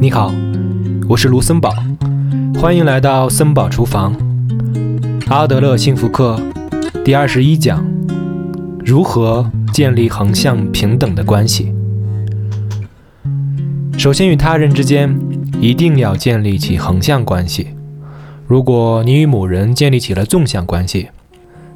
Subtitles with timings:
[0.00, 0.32] 你好，
[1.08, 1.74] 我是卢森堡，
[2.54, 4.16] 欢迎来到森堡厨房。
[5.26, 6.40] 阿德勒幸福课
[7.04, 7.84] 第二十一讲：
[8.84, 11.74] 如何建立横向平等的关系？
[13.98, 15.18] 首先，与他人之间
[15.60, 17.74] 一定要建立起横向关系。
[18.46, 21.08] 如果你与某人建立起了纵向关系，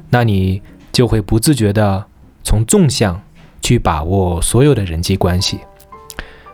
[0.09, 0.61] 那你
[0.93, 2.05] 就会不自觉地
[2.41, 3.21] 从纵向
[3.61, 5.59] 去把握所有的人际关系。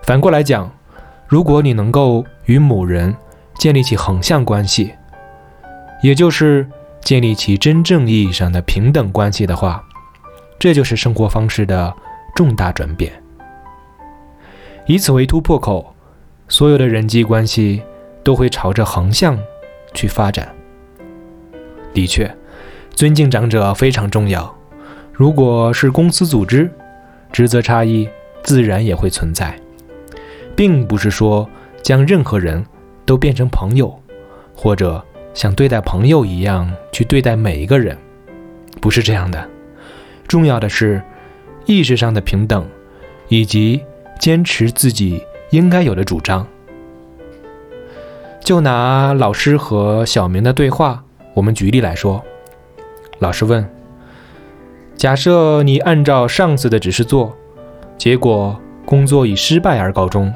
[0.02, 0.72] 反过来讲，
[1.30, 3.16] 如果你能够与某人
[3.60, 4.94] 建立起横向关系，
[6.02, 6.68] 也就是
[7.02, 9.82] 建立起真正意义上的平等关系的话，
[10.58, 11.94] 这就是生活方式的
[12.36, 13.14] 重大转变。
[14.88, 15.96] 以此为突破口，
[16.48, 17.82] 所有的人际关系
[18.24, 19.38] 都会朝着横向。
[19.92, 20.48] 去发展。
[21.96, 22.32] 的确，
[22.94, 24.56] 尊敬长者非常重要。
[25.12, 26.72] 如果是公司组织，
[27.32, 28.08] 职责差异
[28.44, 29.60] 自然也会存在，
[30.60, 31.50] 并不是说
[31.82, 32.62] 将任何人
[33.06, 33.98] 都变成朋友，
[34.54, 35.02] 或者
[35.34, 37.98] 像对待朋友一样去对待每一个人，
[38.82, 39.50] 不是这样的。
[40.28, 41.02] 重要的是
[41.66, 42.68] 意识上的平等，
[43.30, 43.82] 以及
[44.20, 46.46] 坚持自己应该有的主张。
[48.42, 51.02] 就拿老师和小明的对话，
[51.36, 52.22] 我们举例来说。
[53.20, 53.66] 老师问
[54.98, 57.34] ：“假设你按照上司的指示做，
[57.98, 60.34] 结果工作以失败而告终，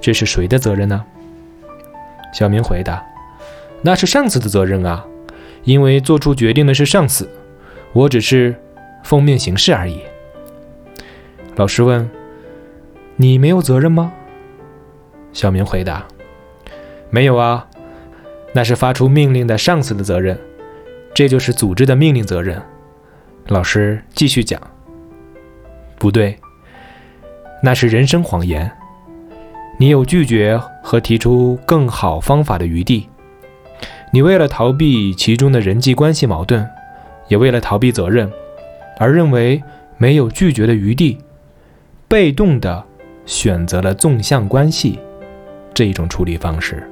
[0.00, 1.04] 这是谁的责任呢？”
[2.32, 3.04] 小明回答
[3.82, 5.04] ：“那是上司的责任啊，
[5.64, 7.28] 因为做出决定的是上司，
[7.92, 8.54] 我只是
[9.02, 10.00] 奉命行事而已。”
[11.56, 12.10] 老师问
[13.16, 14.12] ：“你没有责任吗？”
[15.32, 16.04] 小明回答。
[17.08, 17.66] 没有啊，
[18.52, 20.38] 那是发出命令的上司的责任，
[21.14, 22.60] 这就是组织的命令责任。
[23.46, 24.60] 老师继续讲，
[25.98, 26.36] 不对，
[27.62, 28.70] 那是人生谎言。
[29.78, 33.08] 你有拒绝和提出更好方法的余地。
[34.10, 36.66] 你为了逃避其中的人际关系矛盾，
[37.28, 38.30] 也为了逃避责任，
[38.98, 39.62] 而认为
[39.98, 41.18] 没有拒绝的余地，
[42.08, 42.82] 被动的
[43.26, 44.98] 选择了纵向关系
[45.74, 46.88] 这一种处理方式。